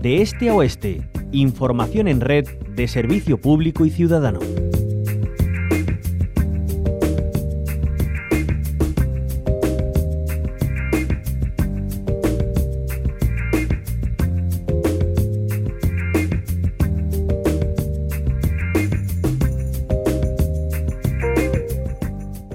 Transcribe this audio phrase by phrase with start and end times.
[0.00, 1.08] de este a oeste.
[1.32, 4.40] Información en red de servicio público y ciudadano.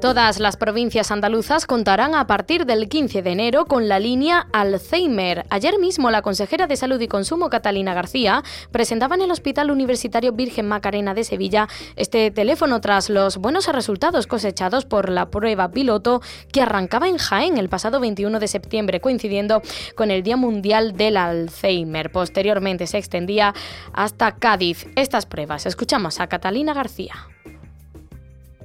[0.00, 5.44] Todas las provincias andaluzas contarán a partir del 15 de enero con la línea Alzheimer.
[5.50, 10.30] Ayer mismo la consejera de Salud y Consumo, Catalina García, presentaba en el Hospital Universitario
[10.30, 16.22] Virgen Macarena de Sevilla este teléfono tras los buenos resultados cosechados por la prueba piloto
[16.52, 19.62] que arrancaba en Jaén el pasado 21 de septiembre, coincidiendo
[19.96, 22.12] con el Día Mundial del Alzheimer.
[22.12, 23.52] Posteriormente se extendía
[23.92, 24.86] hasta Cádiz.
[24.94, 25.66] Estas pruebas.
[25.66, 27.16] Escuchamos a Catalina García.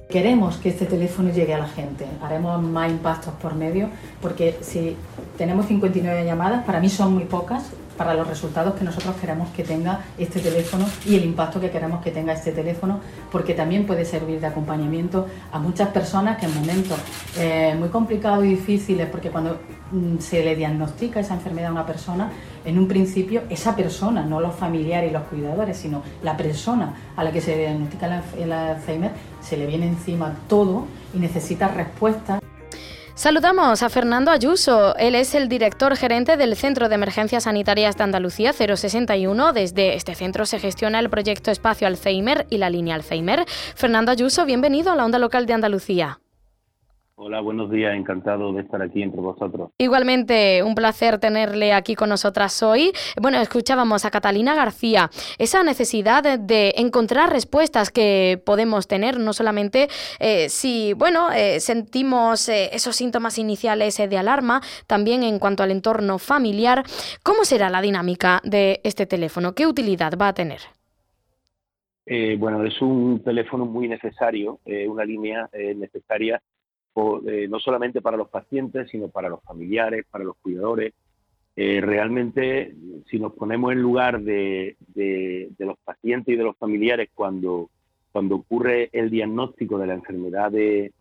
[0.08, 3.88] Queremos que este teléfono llegue a la gente, haremos más impactos por medio,
[4.20, 4.96] porque si
[5.36, 7.64] tenemos 59 llamadas, para mí son muy pocas,
[7.96, 12.02] para los resultados que nosotros queremos que tenga este teléfono y el impacto que queremos
[12.02, 16.54] que tenga este teléfono, porque también puede servir de acompañamiento a muchas personas que en
[16.54, 16.98] momentos
[17.38, 19.58] eh, muy complicados y difíciles, porque cuando
[19.92, 22.30] mm, se le diagnostica esa enfermedad a una persona,
[22.64, 27.24] en un principio esa persona, no los familiares y los cuidadores, sino la persona a
[27.24, 32.43] la que se diagnostica el Alzheimer, se le viene encima todo y necesita respuestas.
[33.24, 34.94] Saludamos a Fernando Ayuso.
[34.96, 39.54] Él es el director gerente del Centro de Emergencias Sanitarias de Andalucía 061.
[39.54, 43.46] Desde este centro se gestiona el proyecto Espacio Alzheimer y la línea Alzheimer.
[43.76, 46.18] Fernando Ayuso, bienvenido a la onda local de Andalucía.
[47.16, 49.70] Hola, buenos días, encantado de estar aquí entre vosotros.
[49.78, 52.90] Igualmente, un placer tenerle aquí con nosotras hoy.
[53.22, 59.86] Bueno, escuchábamos a Catalina García, esa necesidad de encontrar respuestas que podemos tener, no solamente
[60.18, 65.70] eh, si, bueno, eh, sentimos eh, esos síntomas iniciales de alarma, también en cuanto al
[65.70, 66.82] entorno familiar.
[67.22, 69.54] ¿Cómo será la dinámica de este teléfono?
[69.54, 70.60] ¿Qué utilidad va a tener?
[72.38, 76.42] bueno, es un teléfono muy necesario, una línea necesaria
[76.96, 80.94] eh, no solamente para los pacientes, sino para los familiares, para los cuidadores.
[81.56, 82.74] Eh, realmente,
[83.10, 84.76] si nos ponemos en lugar de,
[85.58, 87.70] los pacientes y de los familiares cuando,
[88.12, 90.92] cuando ocurre el diagnóstico de la enfermedad de,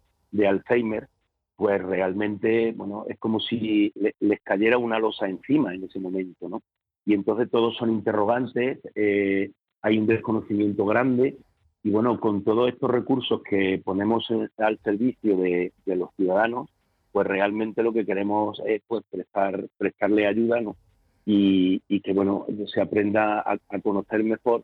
[0.47, 1.07] Alzheimer,
[1.55, 6.61] pues realmente, bueno, es como si les cayera una losa encima en ese momento, ¿no?
[7.05, 9.51] Y entonces todos son interrogantes, eh,
[9.81, 11.37] hay un desconocimiento grande
[11.83, 14.25] y bueno, con todos estos recursos que ponemos
[14.57, 16.69] al servicio de, los ciudadanos,
[17.11, 20.77] pues realmente lo que queremos es pues prestar, prestarle ayuda ¿no?
[21.25, 24.63] y, que bueno se aprenda a, conocer mejor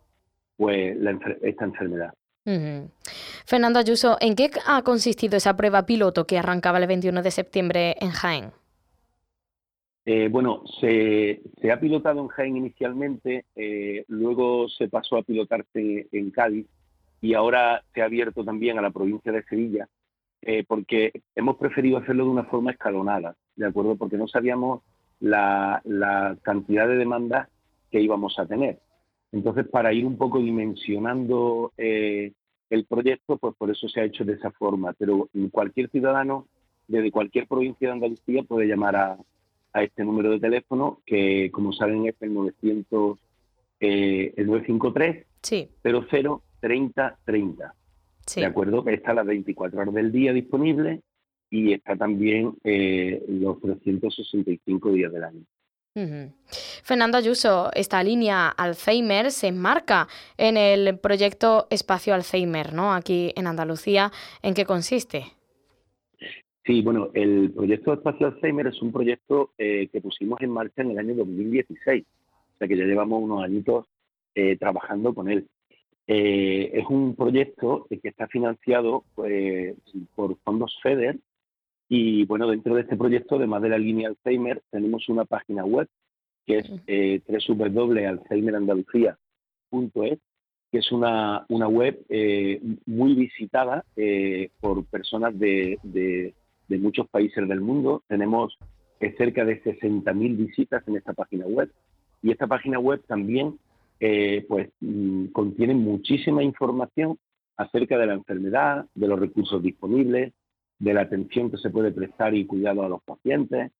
[0.56, 0.98] pues
[1.42, 2.14] esta enfermedad.
[3.46, 7.96] Fernando Ayuso, ¿en qué ha consistido esa prueba piloto que arrancaba el 21 de septiembre
[8.00, 8.52] en Jaén?
[10.06, 11.42] Eh, bueno, se,
[11.72, 16.66] ha pilotado en Jaén inicialmente, eh, luego se pasó a pilotarse en Cádiz
[17.22, 19.88] y ahora se ha abierto también a la provincia de Sevilla,
[20.42, 23.96] eh, porque hemos preferido hacerlo de una forma escalonada, ¿de acuerdo?
[23.96, 24.82] Porque no sabíamos
[25.20, 25.82] la,
[26.42, 27.50] cantidad de demandas
[27.92, 28.80] que íbamos a tener.
[29.32, 32.32] Entonces, para ir un poco dimensionando eh,
[32.70, 34.94] el proyecto, pues por eso se ha hecho de esa forma.
[34.94, 36.48] Pero cualquier ciudadano,
[36.88, 39.18] desde cualquier provincia de Andalucía, puede llamar a,
[39.74, 43.20] este número de teléfono, que como saben es el 900,
[43.80, 45.70] eh, el 953 sí.
[45.84, 47.74] 00 30-30.
[48.36, 48.84] ¿De acuerdo?
[48.84, 51.02] Que está las 24 horas del día disponible
[51.50, 55.44] y está también eh, los 365 días del año.
[56.84, 62.94] Fernando Ayuso, esta línea Alzheimer se enmarca en el proyecto Espacio Alzheimer, ¿no?
[62.94, 64.12] Aquí en Andalucía.
[64.42, 65.26] ¿En qué consiste?
[66.66, 70.92] Sí, bueno, el proyecto Espacio Alzheimer es un proyecto eh, que pusimos en marcha en
[70.92, 73.88] el año 2016, o sea que ya llevamos unos añitos
[74.36, 75.48] eh, trabajando con él.
[76.12, 79.76] Eh, es un proyecto que está financiado pues,
[80.16, 81.20] por fondos FEDER.
[81.88, 85.88] Y bueno, dentro de este proyecto, además de la línea Alzheimer, tenemos una página web
[86.48, 90.20] que es eh, www.alzheimerandalucía.es,
[90.72, 96.34] que es una, una web eh, muy visitada eh, por personas de, de,
[96.80, 98.02] muchos países del mundo.
[98.08, 98.58] Tenemos
[99.16, 101.72] cerca de 60.000 visitas en esta página web.
[102.24, 103.60] Y esta página web también
[104.00, 107.18] eh, pues mm, contiene muchísima información
[107.58, 110.34] acerca de la enfermedad, de los recursos disponibles,
[110.80, 113.72] de la atención que se puede prestar y cuidado a los pacientes.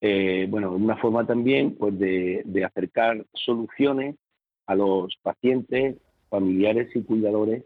[0.00, 4.14] Eh, bueno, una forma también pues de, acercar soluciones
[4.66, 5.96] a los pacientes,
[6.28, 7.64] familiares y cuidadores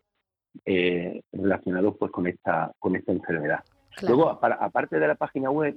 [0.65, 3.61] eh, relacionados pues con esta con esta enfermedad.
[4.03, 5.77] Luego, aparte de la página web,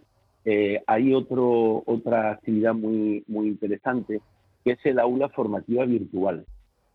[0.87, 4.21] hay otro, otra actividad muy muy interesante
[4.63, 6.45] que es el aula formativa virtual.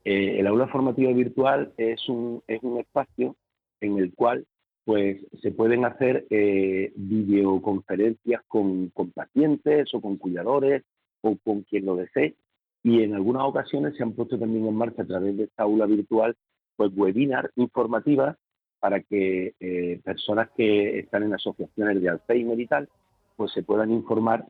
[0.05, 3.37] el aula formativa virtual es un, es un espacio
[3.81, 4.47] en el cual
[4.85, 10.83] pues se pueden hacer videoconferencias con, con, pacientes o con cuidadores
[11.21, 12.37] o con quien lo desee
[12.83, 15.87] y en algunas ocasiones se han puesto también en marcha a través de esta aula
[15.87, 16.35] virtual
[16.77, 18.37] pues webinars informativas
[18.81, 22.89] para que eh, personas que están en asociaciones de Alzheimer y tal
[23.37, 24.47] pues se puedan informar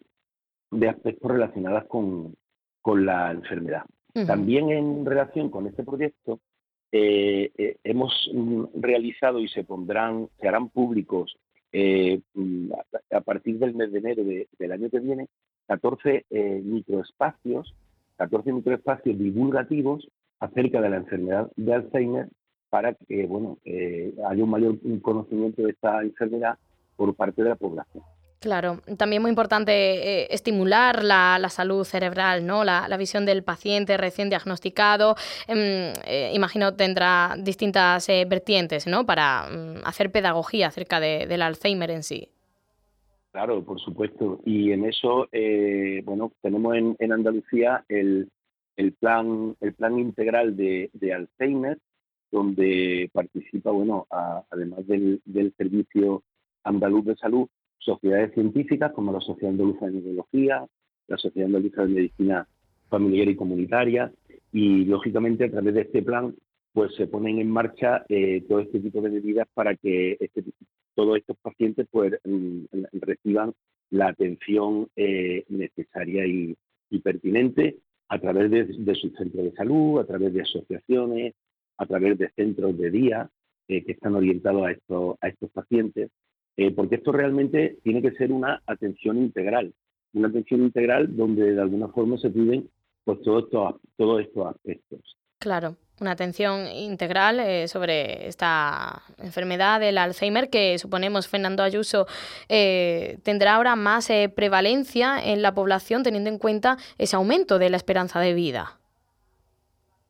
[0.70, 2.34] de aspectos relacionados con,
[3.04, 3.84] la enfermedad.
[4.26, 6.40] También en relación con este proyecto
[6.90, 8.30] eh, eh, hemos
[8.74, 11.36] realizado y se pondrán, se harán públicos
[13.10, 14.22] a, partir del mes de enero
[14.58, 15.28] del año que viene
[15.66, 16.24] 14
[16.64, 17.74] microespacios
[18.16, 20.08] 14 microespacios divulgativos
[20.40, 22.28] acerca de la enfermedad de Alzheimer
[22.70, 26.58] para que bueno haya un mayor conocimiento de esta enfermedad
[26.96, 28.02] por parte de la población.
[28.40, 32.62] Claro, también muy importante eh, estimular la, salud cerebral, ¿no?
[32.62, 35.16] La, visión del paciente recién diagnosticado.
[35.48, 39.04] Em, eh, imagino tendrá distintas eh, vertientes, ¿no?
[39.04, 42.28] Para mm, hacer pedagogía acerca del Alzheimer en sí.
[43.32, 44.40] Claro, por supuesto.
[44.44, 48.30] Y en eso, eh, bueno, tenemos en, Andalucía el,
[48.98, 51.78] plan el plan integral de, Alzheimer,
[52.30, 54.06] donde participa, bueno,
[54.50, 55.20] además del,
[55.56, 56.22] Servicio
[56.64, 57.48] Andaluz de Salud,
[57.78, 60.66] sociedades científicas como la Sociedad Andaluza de Neurología,
[61.06, 62.48] la Sociedad Andaluza de Medicina
[62.88, 64.12] Familiar y Comunitaria,
[64.52, 66.34] y lógicamente a través de este plan
[66.72, 70.44] pues se ponen en marcha eh, todo este tipo de medidas para que este,
[70.94, 73.52] todos estos pacientes pues mm, reciban
[73.90, 76.56] la atención eh, necesaria y,
[77.02, 77.78] pertinente
[78.08, 81.34] a través de, sus centros de salud, a través de asociaciones,
[81.76, 83.30] a través de centros de día
[83.68, 86.10] eh, que están orientados a a estos pacientes,
[86.58, 89.72] eh, porque esto realmente tiene que ser una atención integral,
[90.12, 92.68] una atención integral donde de alguna forma se piden
[93.04, 95.16] pues, todos estos, todos estos aspectos.
[95.38, 102.06] Claro una atención integral eh, sobre esta enfermedad del Alzheimer que suponemos Fernando Ayuso
[102.48, 107.70] eh, tendrá ahora más eh, prevalencia en la población teniendo en cuenta ese aumento de
[107.70, 108.78] la esperanza de vida.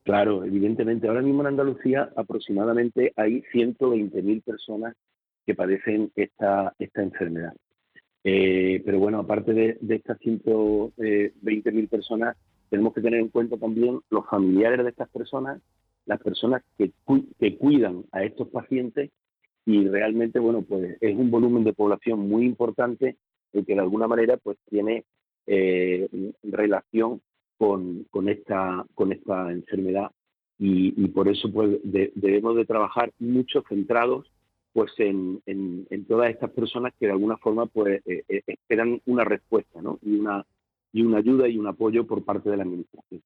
[0.05, 1.07] Claro, evidentemente.
[1.07, 4.95] Ahora mismo en Andalucía aproximadamente hay 120.000 personas
[5.49, 7.55] que padecen esta, esta enfermedad.
[8.23, 12.37] pero bueno, aparte de, de estas 120.000 personas,
[12.69, 15.59] tenemos que tener en cuenta también los familiares de estas personas
[16.09, 16.91] las personas que,
[17.39, 19.11] que cuidan a estos pacientes
[19.67, 23.17] y realmente, bueno, pues es un volumen de población muy importante
[23.53, 25.05] el que de alguna manera pues tiene
[25.47, 26.09] eh,
[26.43, 27.21] relación
[27.59, 30.11] con, con, esta, con esta enfermedad
[30.59, 34.27] y, por eso pues debemos de trabajar mucho centrados
[34.79, 39.25] pues en, en, todas estas personas que de alguna forma pues eh, eh, esperan una
[39.25, 39.99] respuesta ¿no?
[40.03, 40.47] y una
[40.93, 43.21] y una ayuda y un apoyo por parte de la Administración.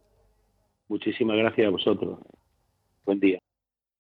[0.88, 2.20] Muchísimas gracias a vosotros.
[3.06, 3.40] Buen día.